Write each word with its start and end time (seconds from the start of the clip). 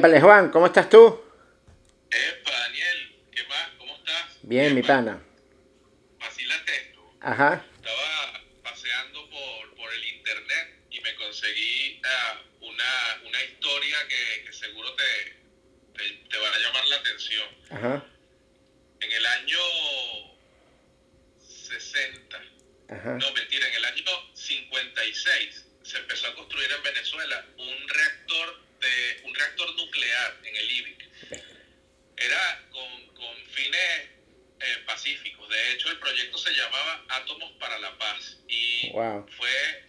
Épale, 0.00 0.18
Juan, 0.18 0.50
¿cómo 0.50 0.64
estás 0.64 0.88
tú? 0.88 1.22
Epa, 2.10 2.50
Daniel, 2.50 3.16
¿qué 3.30 3.44
más? 3.44 3.68
¿Cómo 3.76 3.94
estás? 3.96 4.38
Bien, 4.40 4.74
mi 4.74 4.82
pana. 4.82 5.22
Vacílate 6.18 6.74
esto. 6.74 7.14
Ajá. 7.20 7.62
Estaba 7.76 8.40
paseando 8.62 9.28
por, 9.28 9.74
por 9.76 9.92
el 9.92 10.02
internet 10.02 10.78
y 10.90 11.02
me 11.02 11.14
conseguí 11.16 12.00
ah, 12.02 12.40
una, 12.62 13.28
una 13.28 13.42
historia 13.42 13.98
que, 14.08 14.44
que 14.46 14.52
seguro 14.54 14.90
te, 14.94 15.36
te, 15.92 16.08
te 16.30 16.38
va 16.38 16.48
a 16.48 16.58
llamar 16.60 16.86
la 16.88 16.96
atención. 16.96 17.48
Ajá. 17.68 18.04
En 19.00 19.12
el 19.12 19.26
año 19.26 19.58
60, 21.46 22.42
Ajá. 22.88 23.18
no 23.18 23.32
mentira, 23.32 23.68
en 23.68 23.74
el 23.74 23.84
año 23.84 24.04
56 24.32 25.66
se 25.82 25.98
empezó 25.98 26.26
a 26.26 26.34
construir 26.36 26.72
en 26.72 26.82
Venezuela 26.84 27.44
un 27.58 27.86
reactor 27.86 28.69
de 28.90 29.20
un 29.24 29.34
reactor 29.34 29.74
nuclear 29.76 30.38
en 30.44 30.56
el 30.56 30.70
IBIC. 30.70 31.08
Era 32.16 32.66
con, 32.70 33.06
con 33.14 33.36
fines 33.50 34.08
eh, 34.60 34.76
pacíficos. 34.86 35.48
De 35.48 35.72
hecho, 35.72 35.90
el 35.90 35.98
proyecto 35.98 36.36
se 36.38 36.52
llamaba 36.52 37.04
Átomos 37.08 37.52
para 37.58 37.78
la 37.78 37.96
Paz 37.98 38.38
y 38.48 38.90
Wow. 38.92 39.26
fue, 39.36 39.84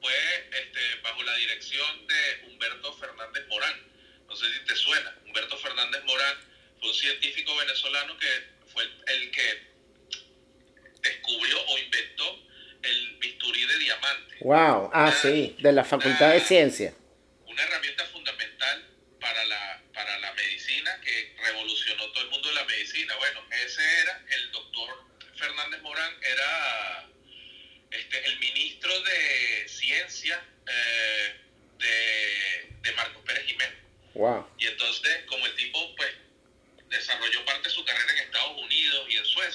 fue 0.00 0.14
este, 0.60 0.80
bajo 1.02 1.22
la 1.22 1.36
dirección 1.36 2.06
de 2.06 2.46
Humberto 2.48 2.92
Fernández 2.94 3.46
Morán. 3.48 3.82
No 4.28 4.36
sé 4.36 4.46
si 4.52 4.64
te 4.64 4.74
suena. 4.76 5.14
Humberto 5.26 5.58
Fernández 5.58 6.02
Morán 6.04 6.36
fue 6.80 6.88
un 6.88 6.94
científico 6.94 7.54
venezolano 7.56 8.16
que 8.18 8.28
fue 8.72 8.82
el, 8.84 8.92
el 9.08 9.30
que 9.30 9.74
descubrió 11.02 11.60
o 11.66 11.78
inventó 11.78 12.40
el 12.82 13.16
bisturí 13.18 13.66
de 13.66 13.78
diamante 13.78 14.34
Wow. 14.40 14.90
Ah, 14.92 15.12
sí, 15.12 15.56
de 15.58 15.72
la 15.72 15.84
Facultad 15.84 16.32
de 16.32 16.40
Ciencia. 16.40 16.94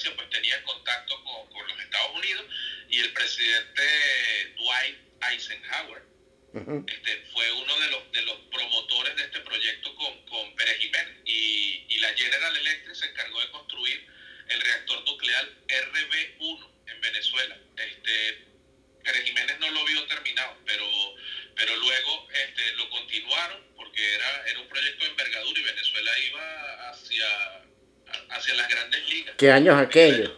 Pues 0.08 0.30
tenía 0.30 0.62
contacto 0.62 1.22
con, 1.24 1.46
con 1.50 1.68
los 1.68 1.78
Estados 1.78 2.16
Unidos 2.16 2.44
y 2.88 3.00
el 3.00 3.12
presidente 3.12 4.54
Dwight 4.56 4.98
Eisenhower 5.30 6.02
Ujú. 6.54 6.84
este, 6.88 7.24
fue 7.32 7.52
uno 7.52 7.78
de 7.80 7.90
los, 7.90 8.12
de 8.12 8.22
los 8.22 8.36
promotores 8.50 9.14
de 9.16 9.22
este 9.24 9.40
proyecto 9.40 9.94
con, 9.94 10.26
con 10.26 10.56
Pérez 10.56 10.78
Jiménez 10.78 11.16
y, 11.26 11.84
y 11.88 11.98
la 11.98 12.08
General 12.14 12.56
Electric 12.56 12.94
se 12.94 13.06
encargó 13.06 13.40
de 13.40 13.50
construir 13.50 14.06
el 14.48 14.60
reactor 14.60 15.04
nuclear 15.04 15.48
RB1 15.68 16.70
en 16.86 17.00
Venezuela. 17.02 17.58
Este, 17.76 18.46
Pérez 19.04 19.24
Jiménez 19.24 19.58
no 19.60 19.70
lo 19.70 19.84
vio 19.84 20.06
terminado, 20.06 20.56
pero, 20.64 20.86
pero 21.54 21.76
luego 21.76 22.28
este, 22.32 22.72
lo 22.72 22.88
continuaron 22.88 23.62
porque 23.76 24.14
era, 24.14 24.46
era 24.48 24.60
un 24.60 24.68
proyecto 24.68 25.04
de 25.04 25.10
envergadura 25.10 25.60
y 25.60 25.62
Venezuela 25.62 26.18
iba 26.20 26.90
hacia, 26.90 27.62
hacia 28.30 28.54
las 28.54 28.68
grandes 28.68 29.08
ligas. 29.10 29.34
¿Qué 29.36 29.50
años 29.50 29.76
aquellos? 29.78 30.30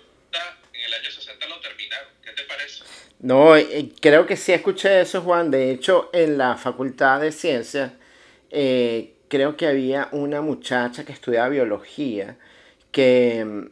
En 0.73 0.81
el 0.85 0.95
año 0.95 1.11
60 1.11 1.47
lo 1.49 1.61
terminaron. 1.61 2.09
¿Qué 2.23 2.31
te 2.33 2.43
parece? 2.45 2.85
No, 3.21 3.57
eh, 3.57 3.91
creo 4.01 4.27
que 4.27 4.37
sí 4.37 4.53
escuché 4.53 5.01
eso, 5.01 5.23
Juan. 5.23 5.51
De 5.51 5.71
hecho, 5.71 6.11
en 6.13 6.39
la 6.39 6.57
Facultad 6.57 7.21
de 7.21 7.33
Ciencias, 7.33 7.93
eh, 8.51 9.15
creo 9.29 9.57
que 9.57 9.67
había 9.67 10.09
una 10.13 10.41
muchacha 10.41 11.05
que 11.05 11.13
estudiaba 11.13 11.49
biología, 11.49 12.37
que 12.91 13.45
mm, 13.45 13.67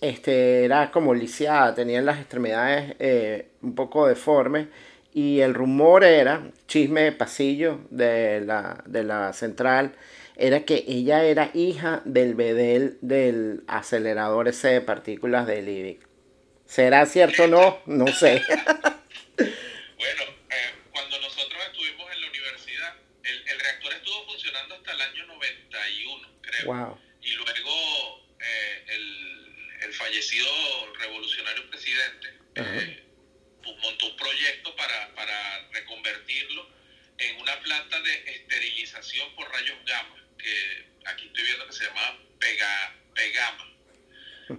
este, 0.00 0.64
era 0.64 0.90
como 0.90 1.14
lisiada, 1.14 1.74
tenía 1.74 2.00
las 2.02 2.18
extremidades 2.18 2.94
eh, 2.98 3.48
un 3.62 3.74
poco 3.74 4.06
deformes, 4.06 4.68
y 5.12 5.40
el 5.40 5.54
rumor 5.54 6.04
era, 6.04 6.50
chisme 6.66 7.02
de 7.02 7.12
pasillo 7.12 7.80
de 7.90 8.40
la, 8.40 8.82
de 8.86 9.04
la 9.04 9.32
central, 9.32 9.92
era 10.36 10.64
que 10.64 10.84
ella 10.86 11.24
era 11.24 11.50
hija 11.54 12.02
del 12.04 12.34
bedel 12.34 12.98
del 13.00 13.62
acelerador 13.68 14.48
ese 14.48 14.68
de 14.68 14.80
partículas 14.80 15.46
del 15.46 15.68
IBIC. 15.68 16.06
¿Será 16.66 17.06
cierto 17.06 17.44
o 17.44 17.46
no? 17.46 17.82
No 17.86 18.06
sé. 18.08 18.42
Bueno, 19.36 20.22
eh, 20.50 20.74
cuando 20.92 21.20
nosotros 21.20 21.62
estuvimos 21.66 22.10
en 22.12 22.20
la 22.20 22.28
universidad, 22.28 22.96
el, 23.22 23.48
el 23.48 23.60
reactor 23.60 23.92
estuvo 23.94 24.26
funcionando 24.26 24.74
hasta 24.74 24.92
el 24.92 25.00
año 25.00 25.26
91, 25.26 26.28
creo. 26.40 26.66
Wow. 26.66 26.98
Y 27.22 27.32
luego 27.32 28.26
eh, 28.40 28.84
el, 28.88 29.84
el 29.84 29.92
fallecido 29.94 30.48
revolucionario 30.98 31.70
presidente 31.70 32.28
eh, 32.56 33.02
pues, 33.62 33.76
montó 33.78 34.06
un 34.06 34.16
proyecto 34.16 34.74
para, 34.76 35.14
para 35.14 35.68
reconvertirlo 35.72 36.68
en 37.18 37.40
una 37.40 37.58
planta 37.60 38.00
de 38.00 38.14
esterilización 38.32 39.34
por 39.36 39.50
rayos 39.50 39.78
gamma, 39.86 40.23
que 40.44 40.84
aquí 41.06 41.26
estoy 41.26 41.42
viendo 41.44 41.66
que 41.66 41.72
se 41.72 41.84
llama 41.84 42.18
Pega, 42.38 42.94
Pegama. 43.14 43.70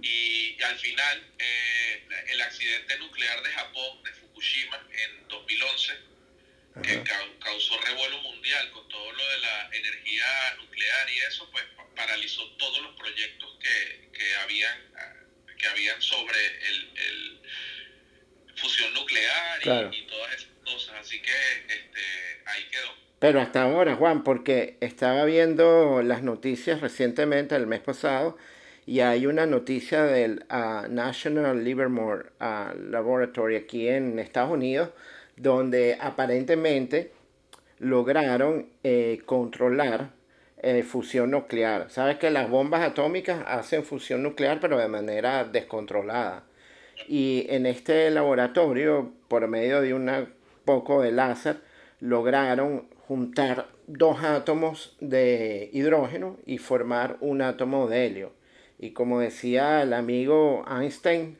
Y 0.02 0.60
al 0.62 0.76
final, 0.80 1.34
eh, 1.38 2.08
el 2.28 2.40
accidente 2.40 2.98
nuclear 2.98 3.40
de 3.42 3.50
Japón, 3.52 4.02
de 4.02 4.12
Fukushima, 4.14 4.84
en 4.90 5.28
2011, 5.28 5.92
que 6.82 7.02
causó 7.40 7.80
revuelo 7.80 8.18
mundial 8.18 8.68
con 8.72 8.86
todo 8.88 9.12
lo 9.12 9.28
de 9.28 9.38
la 9.38 9.70
energía 9.72 10.54
nuclear 10.58 11.08
y 11.10 11.18
eso, 11.20 11.48
pues 11.52 11.64
pa- 11.76 11.86
paralizó 11.94 12.50
todos 12.56 12.82
los 12.82 12.96
proyectos 12.96 13.56
que, 13.60 14.08
que 14.12 14.34
habían 14.36 14.76
que 15.56 15.66
habían 15.68 16.02
sobre 16.02 16.38
el, 16.68 16.90
el 16.96 17.40
fusión 18.56 18.92
nuclear 18.92 19.58
y, 19.60 19.62
Claro. 19.62 19.90
y 19.90 20.02
todas 20.06 20.34
esas 20.34 20.50
cosas. 20.66 20.94
Así 21.00 21.22
que 21.22 21.32
este, 21.68 22.42
ahí 22.44 22.64
quedó. 22.70 22.94
Pero 23.26 23.40
hasta 23.40 23.62
ahora, 23.64 23.96
Juan, 23.96 24.22
porque 24.22 24.76
estaba 24.78 25.24
viendo 25.24 26.00
las 26.00 26.22
noticias 26.22 26.80
recientemente, 26.80 27.56
el 27.56 27.66
mes 27.66 27.80
pasado, 27.80 28.36
y 28.86 29.00
hay 29.00 29.26
una 29.26 29.46
noticia 29.46 30.04
del 30.04 30.44
ah, 30.48 30.86
National 30.88 31.64
Livermore 31.64 32.26
ah, 32.38 32.72
Laboratory 32.78 33.56
aquí 33.56 33.88
en 33.88 34.20
Estados 34.20 34.52
Unidos, 34.52 34.90
donde 35.36 35.98
aparentemente 36.00 37.10
lograron 37.80 38.68
eh, 38.84 39.20
controlar 39.26 40.10
eh, 40.62 40.84
fusión 40.84 41.32
nuclear. 41.32 41.90
Sabes 41.90 42.18
que 42.18 42.30
las 42.30 42.48
bombas 42.48 42.82
atómicas 42.82 43.42
hacen 43.48 43.82
fusión 43.82 44.22
nuclear, 44.22 44.60
pero 44.60 44.78
de 44.78 44.86
manera 44.86 45.42
descontrolada. 45.42 46.44
Y 47.08 47.44
en 47.48 47.66
este 47.66 48.08
laboratorio, 48.12 49.10
por 49.26 49.48
medio 49.48 49.80
de 49.80 49.94
un 49.94 50.28
poco 50.64 51.02
de 51.02 51.10
láser, 51.10 51.65
lograron 52.00 52.88
juntar 53.06 53.68
dos 53.86 54.22
átomos 54.22 54.96
de 55.00 55.70
hidrógeno 55.72 56.38
y 56.44 56.58
formar 56.58 57.16
un 57.20 57.42
átomo 57.42 57.86
de 57.88 58.06
helio. 58.06 58.32
Y 58.78 58.90
como 58.90 59.20
decía 59.20 59.82
el 59.82 59.92
amigo 59.92 60.64
Einstein, 60.68 61.38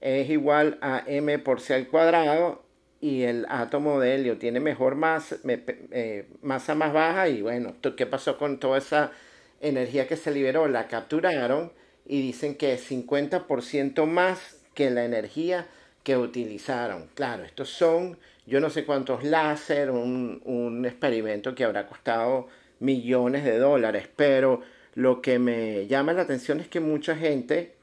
es 0.00 0.28
igual 0.30 0.78
a 0.80 1.02
m 1.06 1.38
por 1.38 1.60
c 1.60 1.74
al 1.74 1.88
cuadrado 1.88 2.62
y 3.00 3.22
el 3.22 3.46
átomo 3.48 4.00
de 4.00 4.14
helio 4.14 4.38
tiene 4.38 4.60
mejor 4.60 4.94
masa, 4.94 5.36
eh, 5.44 6.28
masa 6.42 6.74
más 6.74 6.92
baja 6.92 7.28
y 7.28 7.42
bueno, 7.42 7.74
¿tú- 7.80 7.94
¿qué 7.94 8.06
pasó 8.06 8.38
con 8.38 8.58
toda 8.58 8.78
esa 8.78 9.12
energía 9.60 10.06
que 10.08 10.16
se 10.16 10.30
liberó? 10.32 10.66
La 10.68 10.88
capturaron 10.88 11.72
y 12.06 12.20
dicen 12.22 12.56
que 12.56 12.74
es 12.74 12.82
50% 12.84 14.06
más 14.06 14.58
que 14.74 14.90
la 14.90 15.04
energía 15.04 15.66
que 16.04 16.16
utilizaron. 16.16 17.08
Claro, 17.14 17.44
estos 17.44 17.68
son 17.70 18.18
yo 18.46 18.60
no 18.60 18.70
sé 18.70 18.84
cuántos 18.84 19.24
láser, 19.24 19.90
un, 19.90 20.40
un 20.44 20.86
experimento 20.86 21.54
que 21.54 21.64
habrá 21.64 21.86
costado 21.86 22.48
millones 22.80 23.44
de 23.44 23.58
dólares, 23.58 24.08
pero 24.16 24.62
lo 24.94 25.20
que 25.20 25.38
me 25.38 25.86
llama 25.86 26.12
la 26.12 26.22
atención 26.22 26.60
es 26.60 26.68
que 26.68 26.80
mucha 26.80 27.16
gente 27.16 27.74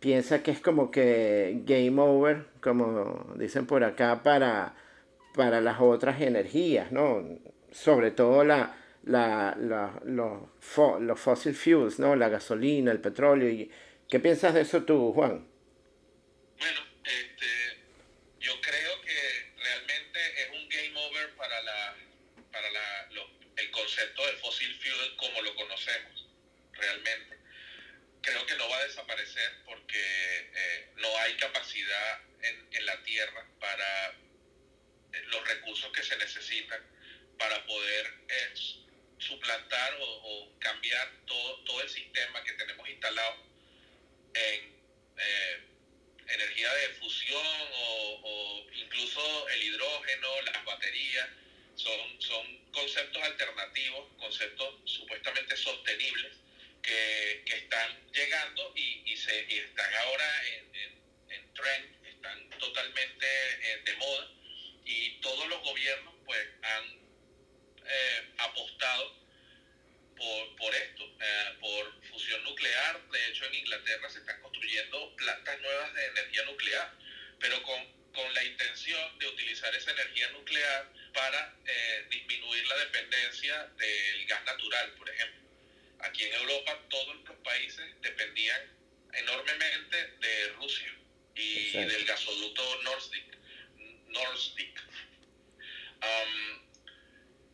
piensa 0.00 0.42
que 0.42 0.50
es 0.52 0.60
como 0.60 0.90
que 0.90 1.60
game 1.64 2.00
over, 2.00 2.46
como 2.60 3.32
dicen 3.36 3.66
por 3.66 3.82
acá, 3.84 4.22
para, 4.22 4.74
para 5.34 5.60
las 5.60 5.80
otras 5.80 6.20
energías, 6.20 6.92
¿no? 6.92 7.24
Sobre 7.72 8.10
todo 8.12 8.44
la, 8.44 8.76
la, 9.04 9.56
los, 10.04 10.40
los 11.00 11.20
fossil 11.20 11.54
fuels, 11.54 11.98
¿no? 11.98 12.14
La 12.16 12.28
gasolina, 12.28 12.92
el 12.92 13.00
petróleo. 13.00 13.66
¿Qué 14.08 14.20
piensas 14.20 14.54
de 14.54 14.60
eso 14.62 14.84
tú, 14.84 15.12
Juan? 15.12 15.46
Bueno, 16.58 16.80
este, 17.04 17.46
yo 18.40 18.52
creo 18.60 19.00
que 19.02 19.52
realmente 19.62 20.18
es 20.42 20.50
un 20.50 20.68
game 20.68 21.06
over 21.06 21.34
para 21.36 21.60
la, 21.62 21.94
para 22.52 22.70
la, 22.70 23.12
lo- 23.12 23.38
el 23.56 23.70
concepto 23.72 24.24
del 24.26 24.36
fossil 24.36 24.72
fuel 24.80 25.16
como 25.16 25.42
lo 25.42 25.54
conocemos, 25.56 26.28
realmente. 26.72 27.36
Creo 28.22 28.44
que 28.46 28.56
no 28.56 28.68
va 28.68 28.76
a 28.78 28.84
desaparecer 28.84 29.50
porque 29.64 29.98
eh, 29.98 30.88
no 30.96 31.08
hay 31.18 31.34
capacidad 31.36 32.20
en, 32.42 32.76
en 32.76 32.86
la 32.86 33.02
Tierra 33.02 33.46
para 33.60 34.10
eh, 34.10 35.22
los 35.30 35.48
recursos 35.48 35.90
que 35.92 36.02
se 36.02 36.16
necesitan 36.18 36.80
para 37.38 37.64
poder 37.66 38.06
eh, 38.28 38.54
suplantar 39.18 39.92
cambiar 40.88 41.12
todo, 41.26 41.64
todo 41.64 41.82
el 41.82 41.88
sistema 41.88 42.42
que 42.44 42.52
tenemos 42.52 42.88
instalado 42.88 43.36
en 44.34 44.76
eh, 45.18 45.60
energía 46.28 46.72
de 46.74 46.88
fusión 46.94 47.46
o, 47.72 48.66
incluso 48.72 49.48
el 49.48 49.62
hidrógeno, 49.64 50.42
las 50.42 50.64
baterías, 50.64 51.28
son, 51.74 52.20
son 52.20 52.70
conceptos 52.72 53.22
alternativos, 53.22 54.08
conceptos 54.18 54.74
supuestamente 54.84 55.56
sostenibles 55.56 56.36
que, 56.82 57.44
están 57.46 58.12
llegando 58.12 58.72
y, 58.76 59.16
se, 59.16 59.40
están 59.40 59.94
ahora 59.94 60.46
en, 60.46 61.02
en, 61.30 61.54
trend, 61.54 62.06
están 62.06 62.50
totalmente 62.58 63.26
eh, 63.26 63.82
de 63.84 63.96
moda 63.96 64.30
y 64.84 65.20
todos 65.20 65.46
los 65.48 65.60
gobiernos 65.62 66.14
pues 66.24 66.46
han 66.62 66.84
eh, 67.84 68.32
apostado 68.38 69.18
por, 70.18 70.56
por 70.56 70.74
esto, 70.74 71.04
eh, 71.20 71.56
por 71.60 72.04
fusión 72.10 72.42
nuclear. 72.44 73.00
De 73.10 73.28
hecho, 73.28 73.46
en 73.46 73.54
Inglaterra 73.54 74.10
se 74.10 74.18
están 74.18 74.40
construyendo 74.42 75.14
plantas 75.16 75.60
nuevas 75.60 75.94
de 75.94 76.06
energía 76.06 76.42
nuclear, 76.44 76.92
pero 77.38 77.62
con, 77.62 78.12
con 78.12 78.34
la 78.34 78.44
intención 78.44 79.18
de 79.18 79.28
utilizar 79.28 79.74
esa 79.74 79.92
energía 79.92 80.28
nuclear 80.30 80.92
para 81.14 81.56
eh, 81.64 82.06
disminuir 82.10 82.66
la 82.66 82.76
dependencia 82.78 83.64
del 83.78 84.26
gas 84.26 84.44
natural, 84.44 84.92
por 84.92 85.08
ejemplo. 85.08 85.40
Aquí 86.00 86.24
en 86.24 86.34
Europa 86.58 86.78
todos 86.88 87.16
los 87.24 87.36
países 87.38 87.84
dependían 88.02 88.60
enormemente 89.14 89.96
de 90.20 90.48
Rusia 90.54 90.92
y 91.34 91.70
del 91.72 92.04
gasoducto 92.04 92.82
Nord 92.82 93.00
Stream. 93.00 94.74
Um, 96.00 96.60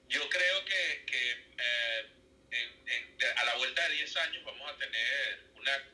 yo 0.08 0.28
creo 0.28 0.64
que, 0.64 1.04
que 1.06 1.30
eh, 1.58 3.34
a 3.36 3.44
la 3.44 3.54
vuelta 3.56 3.88
de 3.88 3.94
10 3.96 4.16
años 4.16 4.44
vamos 4.44 4.70
a 4.70 4.76
tener 4.76 5.40
una, 5.54 5.90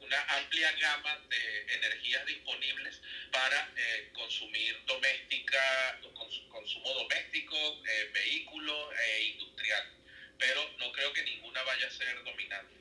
una 0.00 0.22
amplia 0.38 0.72
gama 0.72 1.18
de 1.28 1.74
energías 1.74 2.26
disponibles 2.26 3.00
para 3.30 3.72
eh, 3.76 4.10
consumir 4.12 4.84
doméstica, 4.86 6.00
consumo 6.48 6.94
doméstico, 6.94 7.56
eh, 7.86 8.10
vehículos 8.12 8.94
e 8.98 9.22
industrial. 9.22 9.43
Que 11.12 11.22
ninguna 11.22 11.62
vaya 11.64 11.86
a 11.86 11.90
ser 11.90 12.16
dominante. 12.24 12.74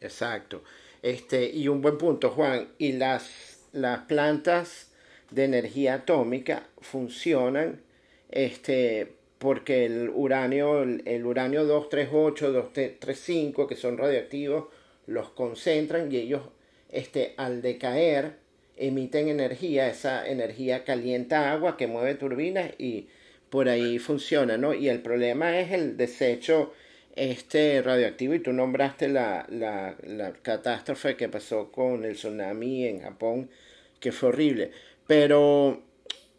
Exacto. 0.00 0.62
Este, 1.02 1.50
y 1.50 1.68
un 1.68 1.80
buen 1.80 1.98
punto, 1.98 2.30
Juan. 2.30 2.68
Y 2.78 2.92
las, 2.92 3.68
las 3.72 4.00
plantas 4.00 4.92
de 5.30 5.44
energía 5.44 5.94
atómica 5.94 6.68
funcionan 6.80 7.82
este, 8.30 9.12
porque 9.38 9.86
el 9.86 10.10
uranio, 10.12 10.82
el, 10.82 11.26
uranio 11.26 11.64
238, 11.64 12.52
235, 12.52 13.66
que 13.66 13.76
son 13.76 13.98
radioactivos, 13.98 14.66
los 15.06 15.30
concentran 15.30 16.10
y 16.10 16.16
ellos 16.16 16.42
este, 16.90 17.34
al 17.36 17.62
decaer 17.62 18.38
emiten 18.76 19.28
energía, 19.28 19.88
esa 19.88 20.26
energía 20.28 20.84
calienta 20.84 21.52
agua 21.52 21.76
que 21.76 21.86
mueve 21.86 22.14
turbinas 22.14 22.72
y 22.78 23.08
por 23.50 23.68
ahí 23.68 23.98
funciona, 23.98 24.56
¿no? 24.58 24.74
Y 24.74 24.88
el 24.88 25.00
problema 25.00 25.58
es 25.58 25.72
el 25.72 25.96
desecho 25.96 26.74
este 27.16 27.82
radioactivo 27.82 28.34
y 28.34 28.40
tú 28.40 28.52
nombraste 28.52 29.08
la, 29.08 29.46
la, 29.48 29.96
la 30.04 30.32
catástrofe 30.34 31.16
que 31.16 31.28
pasó 31.28 31.72
con 31.72 32.04
el 32.04 32.14
tsunami 32.14 32.86
en 32.86 33.00
Japón, 33.00 33.50
que 33.98 34.12
fue 34.12 34.28
horrible. 34.28 34.70
Pero 35.06 35.82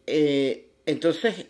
eh, 0.06 0.68
entonces 0.86 1.48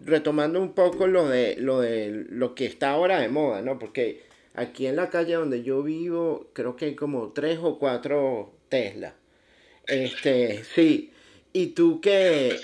retomando 0.00 0.60
un 0.60 0.74
poco 0.74 1.06
lo 1.06 1.28
de, 1.28 1.56
lo 1.56 1.80
de 1.80 2.26
lo 2.28 2.54
que 2.54 2.66
está 2.66 2.90
ahora 2.90 3.20
de 3.20 3.28
moda, 3.28 3.62
¿no? 3.62 3.78
Porque 3.78 4.22
aquí 4.54 4.86
en 4.86 4.96
la 4.96 5.10
calle 5.10 5.34
donde 5.34 5.62
yo 5.62 5.82
vivo, 5.82 6.50
creo 6.52 6.76
que 6.76 6.86
hay 6.86 6.94
como 6.94 7.32
tres 7.32 7.58
o 7.62 7.78
cuatro 7.78 8.54
Tesla. 8.68 9.14
Este, 9.86 10.64
sí. 10.64 11.12
Y 11.52 11.68
tú 11.68 12.00
que... 12.00 12.56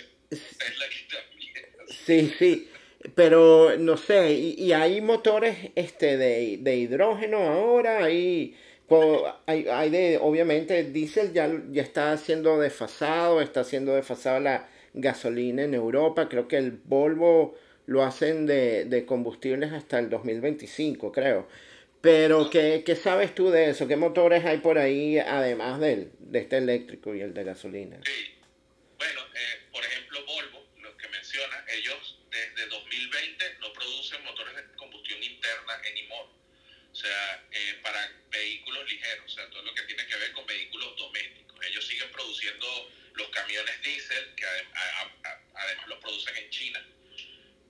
Sí, 2.05 2.33
sí. 2.39 2.69
Pero 3.15 3.77
no 3.79 3.97
sé, 3.97 4.33
y, 4.33 4.73
hay 4.73 5.01
motores 5.01 5.71
este 5.75 6.17
de, 6.17 6.59
de 6.61 6.77
hidrógeno 6.77 7.39
ahora, 7.39 8.05
hay, 8.05 8.57
hay, 9.47 9.67
hay 9.69 9.91
de, 9.91 10.19
obviamente, 10.21 10.85
diésel 10.85 11.33
ya, 11.33 11.51
ya 11.71 11.83
está 11.83 12.17
siendo 12.17 12.61
desfasado, 12.61 13.41
está 13.41 13.65
siendo 13.65 13.95
desfasado 13.95 14.39
la, 14.39 14.69
gasolina 14.95 15.63
en 15.63 15.75
Europa. 15.75 16.29
Creo 16.29 16.49
que 16.49 16.57
el 16.57 16.73
Volvo 16.73 17.57
lo 17.87 18.03
hacen 18.03 18.47
de, 18.47 18.85
de 18.85 19.05
combustibles 19.05 19.73
hasta 19.73 19.99
el 19.99 20.09
2025, 20.11 21.13
creo. 21.13 21.49
Pero, 22.01 22.51
¿qué, 22.51 22.83
¿qué, 22.85 22.97
sabes 22.97 23.35
tú 23.35 23.51
de 23.51 23.71
eso? 23.71 23.87
¿Qué 23.87 23.97
motores 23.97 24.45
hay 24.45 24.59
por 24.59 24.79
ahí, 24.79 25.19
además 25.19 25.79
del, 25.79 26.11
de 26.19 26.41
este 26.41 26.59
eléctrico 26.59 27.15
y 27.15 27.21
el 27.21 27.33
de 27.33 27.45
gasolina? 27.45 28.01
Sí. 28.05 28.35
Bueno, 28.99 29.21
eh, 29.35 29.61
por 29.71 29.85
ejemplo, 29.85 30.19
Volvo, 30.27 30.67
lo 30.83 30.97
que 30.97 31.09
menciona, 31.09 31.65
ellos 31.73 32.19
desde 32.31 32.67
2020 32.67 33.45
no 33.61 33.73
producen 33.73 34.25
motores 34.25 34.57
de 34.57 34.63
combustión 34.77 35.23
interna 35.23 35.75
anymore. 35.89 36.29
O 36.91 36.95
sea, 36.95 37.45
eh, 37.53 37.79
para 37.83 38.11
vehículos 38.31 38.91
ligeros, 38.91 39.25
o 39.25 39.29
sea, 39.29 39.49
todo 39.51 39.63
lo 39.63 39.75
que 39.75 39.83
tiene 39.83 40.05
que 40.07 40.17
ver 40.17 40.33
con 40.33 40.45
vehículos 40.45 40.97
domésticos. 40.97 41.59
Ellos 41.65 41.87
siguen 41.87 42.11
produciendo 42.11 42.67
los 43.15 43.29
camiones 43.29 43.83
diésel, 43.83 44.35
que 44.35 44.45
además 45.55 45.89
los 45.89 45.99
producen 45.99 46.37
en 46.37 46.51
China. 46.51 46.87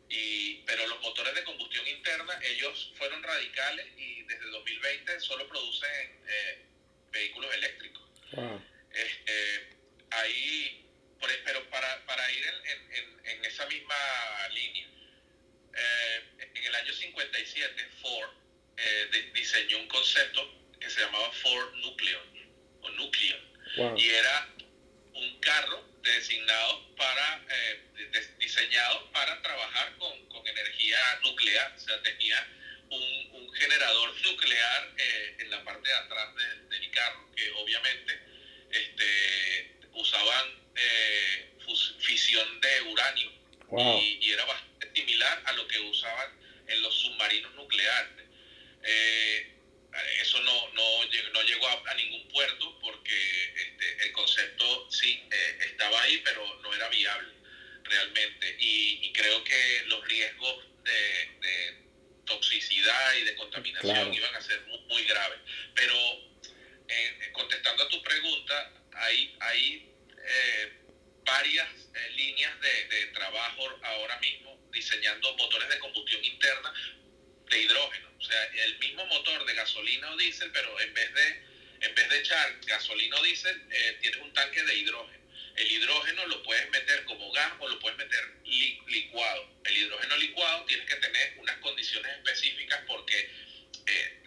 Y, 0.09 0.63
pero 0.67 0.87
los 0.87 1.01
motores 1.01 1.35
de 1.35 1.45
combustión 1.45 1.87
interna, 1.89 2.39
ellos 2.43 2.93
fueron 2.97 3.23
radicales 3.23 3.87
y 3.97 4.23
desde 4.25 4.45
2020 4.47 5.21
solo 5.21 5.49
producen 5.49 6.21
eh, 6.29 6.67
vehículos 7.11 7.55
eléctricos. 7.55 8.03
Este, 8.93 9.69
ahí, 10.11 10.87
pero 11.45 11.69
para, 11.71 12.05
para 12.07 12.31
ir 12.33 12.45
en, 12.45 12.91
en, 12.93 13.27
en, 13.27 13.45
esa 13.45 13.67
misma 13.67 14.49
línea, 14.53 14.87
eh, 15.75 16.49
en 16.55 16.65
el 16.65 16.75
año 16.75 16.93
57 17.63 17.89
Ford 18.01 18.31
eh, 18.77 19.31
diseñó 19.35 19.79
un 19.79 19.89
concepto 19.89 20.49
que 20.81 20.91
se 20.91 21.01
llamaba 21.01 21.31
Ford 21.33 21.75
Nucleon 21.77 22.23
o 22.83 22.91
Nucleon. 22.91 23.41
Y 23.97 24.09
era 24.09 24.49
un 25.15 25.41
carro 25.41 25.85
designado 26.03 26.95
para, 26.97 27.45
eh, 27.49 27.81
diseñado 28.39 29.11
para 29.13 29.41
trabajar 29.41 29.97
con, 29.99 30.29
con, 30.29 30.47
energía 30.47 30.99
nuclear, 31.23 31.73
o 31.75 31.81
sea, 31.81 32.03
tenía 32.03 32.49
un, 32.91 33.31
un 33.33 33.53
generador 33.55 34.13
nuclear 34.23 34.93
eh, 34.99 35.37
en 35.39 35.51
la 35.51 35.65
parte 35.65 35.89
de 35.89 35.95
atrás 35.95 36.35
del 36.69 36.91
carro, 36.91 37.31
que 37.35 37.51
obviamente 37.53 38.21
este, 38.71 39.77
usaban 39.95 40.47
eh, 40.75 41.53
fisión 42.01 42.61
de 42.61 42.83
uranio. 42.83 43.33
Y, 43.79 44.19
y, 44.21 44.33
era 44.33 44.45
bastante 44.45 44.91
similar 44.95 45.43
a 45.47 45.53
lo 45.53 45.67
que 45.67 45.79
usaban 45.79 46.43
en 46.73 46.83
los 46.83 46.95
submarinos 46.95 47.55
nucleares. 47.55 48.25
Eh, 48.85 49.49
eso 50.21 50.41
no, 50.41 50.69
no, 50.73 50.83
no 51.33 51.43
llegó 51.43 51.69
a, 51.69 51.95
ningún 51.95 52.27
puerto 52.29 52.79
porque 52.81 53.55
este, 53.55 54.07
el 54.07 54.13
concepto 54.13 54.91
sí 54.91 55.23
eh, 55.31 55.59
estaba 55.61 56.03
ahí, 56.03 56.21
pero 56.25 56.61
no 56.63 56.75
era 56.75 56.89
viable 56.89 57.33
realmente. 57.85 58.57
Y, 58.59 59.13
creo 59.13 59.45
que 59.45 59.83
los 59.87 60.03
riesgos 60.09 60.65
de, 60.85 61.77
toxicidad 63.03 63.15
y 63.17 63.25
de 63.25 63.35
contaminación 63.37 64.15
iban 64.15 64.35
a 64.35 64.41
ser 64.41 64.61
muy, 64.89 65.05
graves. 65.05 65.39
Pero 65.75 65.95
eh, 66.89 67.31
contestando 67.33 67.85
a 67.85 67.89
tu 67.89 68.03
pregunta, 68.03 68.73
hay, 68.95 69.37
hay 69.41 69.93
eh, 70.25 70.73
varias 71.25 71.69
líneas 72.15 72.61
de, 72.61 72.85
de 72.89 73.07
trabajo 73.09 73.79
ahora 73.83 74.19
mismo 74.21 74.59
diseñando 74.73 75.35
motores 75.37 75.69
de 75.69 75.79
combustión 75.79 76.25
interna 76.25 76.73
de 77.51 77.61
hidrógeno. 77.61 78.09
O 78.19 78.23
sea, 78.25 78.45
el 78.65 78.79
mismo 78.79 79.05
motor 79.07 79.45
de 79.45 79.55
gasolina 79.55 80.11
o 80.11 80.17
diésel, 80.17 80.51
pero 80.53 80.81
en 80.81 80.95
vez 80.95 81.15
de, 81.15 81.43
en 81.87 81.95
vez 81.95 82.09
de 82.09 82.19
echar 82.21 82.59
gasolina 82.67 83.17
o 83.19 83.23
diésel, 83.23 83.63
eh, 83.71 83.99
tienes 84.01 84.21
un 84.21 84.33
tanque 84.33 84.63
de 84.63 84.75
hidrógeno. 84.77 85.23
El 85.57 85.71
hidrógeno 85.71 86.27
lo 86.27 86.43
puedes 86.43 86.71
meter 86.71 87.05
como 87.05 87.31
gas 87.33 87.53
o 87.59 87.69
lo 87.69 87.79
puedes 87.79 87.99
meter 87.99 88.21
licuado. 88.87 89.49
El 89.65 89.77
hidrógeno 89.77 90.17
licuado 90.17 90.65
tienes 90.65 90.87
que 90.87 90.97
tener 90.97 91.35
unas 91.39 91.57
condiciones 91.59 92.17
específicas 92.17 92.81
porque 92.87 93.31
eh, 93.87 94.23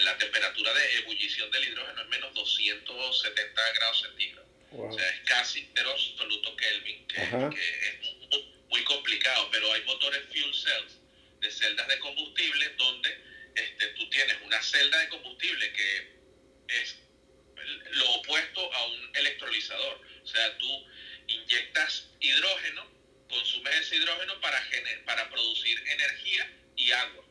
la, 0.00 0.18
temperatura 0.18 0.72
de 0.74 0.98
ebullición 0.98 1.50
del 1.50 1.64
hidrógeno 1.68 2.02
es 2.02 2.08
menos 2.08 2.34
270 2.34 3.72
grados 3.72 4.02
centígrados. 4.02 4.48
O 4.72 4.92
sea, 4.92 5.08
es 5.08 5.20
casi 5.20 5.68
cero 5.74 5.90
absoluto 5.92 6.56
Kelvin, 6.56 7.06
que, 7.06 7.14
que 7.14 7.88
es 7.88 8.00
muy, 8.02 8.54
muy 8.68 8.84
complicado, 8.84 9.48
pero 9.50 9.72
hay 9.72 9.82
motores 9.84 10.22
fuel 10.28 10.54
cells 10.54 10.98
de 11.40 11.50
celdas 11.50 11.88
de 11.88 11.98
combustible 12.00 12.68
donde 12.76 13.16
este, 13.54 13.86
tú 13.88 14.10
tienes 14.10 14.36
una 14.44 14.60
celda 14.62 14.98
de 14.98 15.08
combustible 15.08 15.72
que 15.72 16.18
es 16.68 16.98
lo 17.90 18.10
opuesto 18.14 18.72
a 18.72 18.86
un 18.86 19.16
electrolizador. 19.16 20.00
O 20.22 20.26
sea, 20.26 20.58
tú 20.58 20.86
inyectas 21.26 22.08
hidrógeno, 22.20 22.86
consumes 23.28 23.74
ese 23.76 23.96
hidrógeno 23.96 24.40
para, 24.40 24.62
para 25.04 25.30
producir 25.30 25.78
energía 25.86 26.52
y 26.76 26.92
agua. 26.92 27.24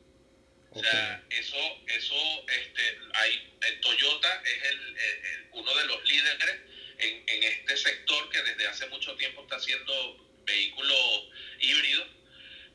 O 0.71 0.79
O 0.79 0.83
sea, 0.83 1.23
eso, 1.29 1.57
eso, 1.87 2.45
este, 2.49 2.99
hay, 3.13 3.53
el 3.67 3.81
Toyota 3.81 4.43
es 4.45 4.63
el, 4.69 5.47
uno 5.51 5.75
de 5.75 5.85
los 5.85 6.03
líderes 6.05 6.61
en, 6.99 7.23
en, 7.27 7.43
este 7.43 7.77
sector 7.77 8.29
que 8.29 8.41
desde 8.41 8.67
hace 8.67 8.87
mucho 8.87 9.15
tiempo 9.15 9.43
está 9.43 9.55
haciendo 9.55 10.27
vehículos 10.45 11.29
híbridos 11.59 12.07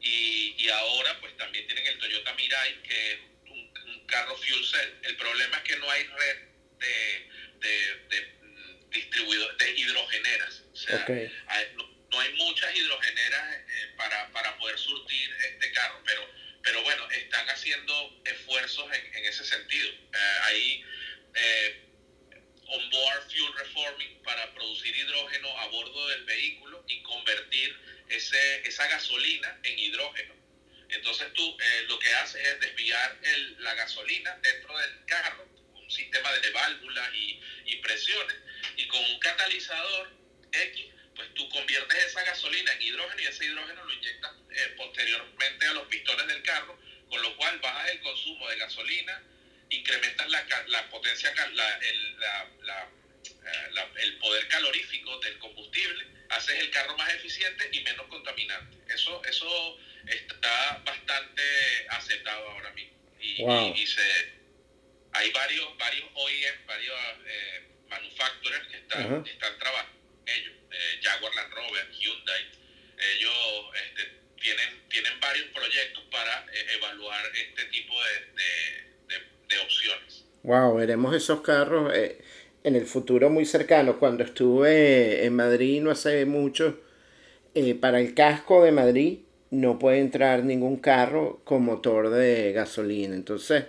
y, 0.00 0.54
y, 0.58 0.68
ahora 0.68 1.20
pues 1.20 1.31
también 1.42 1.66
tienen 1.66 1.86
el 1.86 1.98
Toyota 1.98 2.32
Mirai 2.34 2.82
que 2.82 3.12
es 3.12 3.18
un, 3.50 4.06
carro 4.06 4.36
fuel 4.36 4.64
cell. 4.64 4.90
El 5.02 5.16
problema 5.16 5.56
es 5.56 5.62
que 5.62 5.76
no 5.76 5.90
hay 5.90 6.04
red 6.04 6.36
de, 6.78 7.30
de, 7.60 7.94
de, 8.10 8.26
mm, 8.42 9.56
de 9.58 9.70
hidrogeneras. 9.70 10.62
O 10.72 10.76
sea, 10.76 11.06
no, 11.76 12.20
hay 12.20 12.32
muchas 12.34 12.76
hidrogeneras 12.76 13.56
eh, 13.56 13.92
para, 13.96 14.30
para 14.32 14.58
poder 14.58 14.78
surtir 14.78 15.34
este 15.44 15.72
carro, 15.72 16.02
pero 16.04 16.28
pero 16.62 16.80
bueno, 16.82 17.10
están 17.10 17.48
haciendo 17.48 18.22
esfuerzos 18.24 18.86
en, 18.92 19.14
en 19.16 19.24
ese 19.24 19.44
sentido. 19.44 19.88
Eh, 19.88 20.38
hay 20.42 20.84
eh, 21.34 21.82
onboard 22.66 23.30
fuel 23.30 23.52
reforming 23.56 24.22
para 24.22 24.52
producir 24.54 24.94
hidrógeno 24.94 25.58
a 25.58 25.66
bordo 25.68 26.08
del 26.08 26.24
vehículo 26.24 26.84
y 26.86 27.02
convertir 27.02 27.76
ese, 28.08 28.68
esa 28.68 28.86
gasolina 28.88 29.58
en 29.64 29.78
hidrógeno. 29.78 30.41
Entonces 30.92 31.32
tú 31.32 31.56
eh, 31.58 31.84
lo 31.88 31.98
que 31.98 32.12
haces 32.14 32.46
es 32.46 32.60
desviar 32.60 33.18
el, 33.22 33.62
la 33.62 33.74
gasolina 33.74 34.38
dentro 34.42 34.78
del 34.78 35.04
carro, 35.06 35.48
un 35.74 35.90
sistema 35.90 36.30
de 36.32 36.50
válvulas 36.50 37.08
y, 37.14 37.40
presiones, 37.82 38.36
y 38.76 38.86
con 38.86 39.02
un 39.02 39.18
catalizador 39.18 40.12
X 40.52 40.86
pues 41.16 41.34
tú 41.34 41.48
conviertes 41.48 42.04
esa 42.06 42.22
gasolina 42.24 42.72
en 42.72 42.82
hidrógeno 42.82 43.20
y 43.20 43.26
ese 43.26 43.44
hidrógeno 43.44 43.84
lo 43.84 43.92
inyectas 43.92 44.32
eh, 44.50 44.74
posteriormente 44.76 45.66
a 45.66 45.72
los 45.74 45.86
pistones 45.88 46.26
del 46.26 46.42
carro, 46.42 46.78
con 47.08 47.20
lo 47.20 47.36
cual 47.36 47.58
bajas 47.58 47.90
el 47.90 48.00
consumo 48.00 48.48
de 48.48 48.58
gasolina, 48.58 49.22
incrementas 49.70 50.28
la, 50.28 50.46
la 50.68 50.88
potencia, 50.90 51.30
el, 51.30 51.60
eh, 51.60 52.52
el 53.96 54.18
poder 54.18 54.48
calorífico 54.48 55.18
del 55.20 55.38
combustible, 55.38 56.06
haces 56.30 56.60
el 56.60 56.70
carro 56.70 56.96
más 56.96 57.12
eficiente 57.14 57.68
y 57.72 57.80
menos 57.80 58.06
contaminante. 58.06 58.78
Eso, 58.94 59.22
eso 59.24 59.78
está 60.06 60.82
bastante 60.84 61.42
aceptado 61.90 62.50
ahora 62.50 62.70
mismo. 62.72 62.92
Y, 63.20 63.42
y, 63.80 63.86
se, 63.86 64.02
hay 65.12 65.30
varios, 65.32 65.76
varios 65.78 66.08
OEM, 66.14 66.66
varios 66.66 66.96
eh, 67.26 67.68
manufacturers 67.88 68.66
que 68.68 68.76
están, 68.78 69.26
están 69.26 69.58
trabajando 69.58 70.02
ellos. 70.26 70.54
Eh, 70.70 71.00
Jaguar 71.02 71.34
Land 71.34 71.52
Rover, 71.52 71.90
Hyundai, 71.92 72.42
ellos 73.16 73.74
este, 73.84 74.02
tienen, 74.40 74.88
tienen 74.88 75.12
varios 75.20 75.46
proyectos 75.48 76.04
para 76.10 76.46
eh, 76.52 76.66
evaluar 76.78 77.24
este 77.34 77.64
tipo 77.66 77.92
de, 77.94 79.14
de, 79.14 79.58
opciones. 79.62 80.24
Wow, 80.44 80.76
veremos 80.76 81.14
esos 81.14 81.42
carros 81.42 81.92
eh, 81.94 82.24
en 82.64 82.74
el 82.74 82.86
futuro 82.86 83.28
muy 83.28 83.44
cercano. 83.44 83.98
Cuando 83.98 84.24
estuve 84.24 85.26
en 85.26 85.36
Madrid 85.36 85.82
no 85.82 85.90
hace 85.90 86.24
mucho, 86.24 86.80
para 87.82 88.00
el 88.00 88.14
casco 88.14 88.64
de 88.64 88.72
Madrid 88.72 89.18
no 89.52 89.78
puede 89.78 90.00
entrar 90.00 90.44
ningún 90.44 90.78
carro 90.78 91.40
con 91.44 91.64
motor 91.64 92.08
de 92.10 92.52
gasolina. 92.52 93.14
Entonces, 93.14 93.66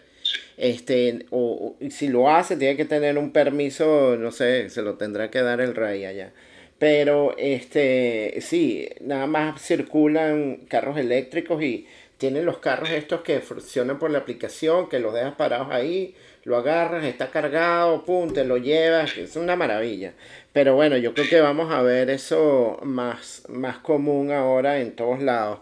este, 0.58 1.26
o, 1.30 1.76
si 1.90 2.08
lo 2.08 2.30
hace, 2.30 2.56
tiene 2.56 2.78
que 2.78 2.86
tener 2.86 3.18
un 3.18 3.32
permiso, 3.32 4.16
no 4.18 4.32
sé, 4.32 4.70
se 4.70 4.82
lo 4.82 4.96
tendrá 4.96 5.30
que 5.30 5.42
dar 5.42 5.60
el 5.62 5.76
rey 5.76 6.06
allá. 6.06 6.32
Pero 6.80 7.36
este, 7.38 8.38
sí, 8.42 8.88
nada 9.02 9.28
más 9.28 9.62
circulan 9.62 10.62
carros 10.70 10.98
eléctricos 10.98 11.62
y 11.62 11.86
tienen 12.18 12.46
los 12.46 12.60
carros 12.60 12.90
estos 12.92 13.22
que 13.22 13.42
funcionan 13.42 14.00
por 14.00 14.10
la 14.10 14.20
aplicación, 14.20 14.88
que 14.88 15.00
los 15.00 15.14
dejas 15.14 15.36
parados 15.36 15.68
ahí, 15.72 16.16
lo 16.46 16.56
agarras, 16.56 17.04
está 17.04 17.30
cargado, 17.30 18.06
pum, 18.06 18.32
te 18.32 18.46
lo 18.46 18.58
llevas, 18.58 19.18
es 19.18 19.36
una 19.36 19.58
maravilla. 19.58 20.14
Pero 20.54 20.76
bueno, 20.76 20.96
yo 20.98 21.14
creo 21.14 21.28
que 21.28 21.42
vamos 21.42 21.74
a 21.74 21.82
ver 21.82 22.10
eso 22.10 22.80
más, 22.84 23.44
más 23.50 23.80
común 23.80 24.32
ahora 24.32 24.80
en 24.80 24.96
todos 24.96 25.22
lados. 25.22 25.60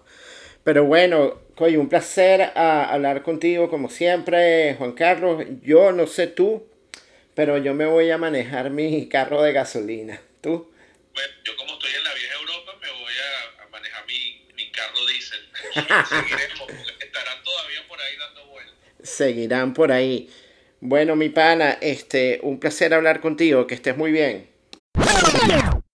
Pero 0.63 0.85
bueno, 0.85 1.39
Coy, 1.55 1.77
un 1.77 1.89
placer 1.89 2.41
a, 2.55 2.85
hablar 2.85 3.23
contigo 3.23 3.69
como 3.69 3.89
siempre, 3.89 4.75
Juan 4.75 4.93
Carlos. 4.93 5.45
Yo 5.61 5.91
no 5.91 6.07
sé 6.07 6.27
tú, 6.27 6.67
pero 7.35 7.57
yo 7.57 7.73
me 7.73 7.85
voy 7.85 8.09
a 8.11 8.17
manejar 8.17 8.69
mi 8.69 9.07
carro 9.09 9.41
de 9.41 9.53
gasolina. 9.53 10.21
¿Tú? 10.41 10.71
Bueno, 11.13 11.33
yo 11.43 11.55
como 11.57 11.73
estoy 11.73 11.91
en 11.95 12.03
la 12.03 12.13
vieja 12.13 12.33
Europa, 12.39 12.71
me 12.81 12.89
voy 12.89 13.13
a, 13.63 13.67
manejar 13.69 14.05
mi, 14.07 14.45
mi, 14.55 14.71
carro 14.71 15.05
diésel. 15.05 15.39
Seguiremos, 16.09 16.67
estarán 16.99 17.43
todavía 17.43 17.87
por 17.87 17.99
ahí 18.01 18.17
dando 18.17 18.45
vueltas. 18.47 18.75
Seguirán 19.03 19.73
por 19.73 19.91
ahí. 19.91 20.29
Bueno, 20.79 21.15
mi 21.15 21.29
pana, 21.29 21.77
este, 21.81 22.39
un 22.43 22.59
placer 22.59 22.93
hablar 22.93 23.21
contigo, 23.21 23.67
que 23.67 23.75
estés 23.75 23.95
muy 23.95 24.11
bien. 24.11 24.49